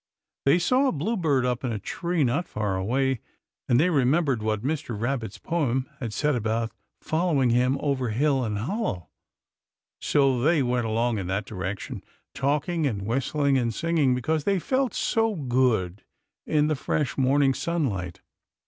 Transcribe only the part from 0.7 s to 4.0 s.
a bluebird up in a tree not far away, and they